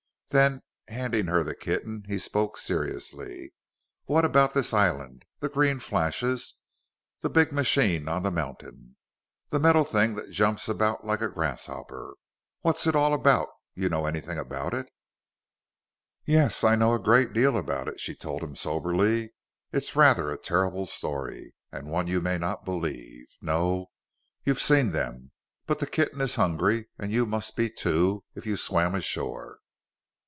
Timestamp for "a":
11.19-11.27, 16.93-16.97, 20.31-20.37